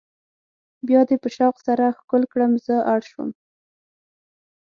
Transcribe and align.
بیا 0.87 1.01
دې 1.07 1.15
په 1.23 1.29
شوق 1.35 1.55
سره 1.67 1.85
ښکل 1.99 2.23
کړم 2.31 2.51
زه 2.65 2.75
اړ 2.93 3.01
شوم. 3.11 3.29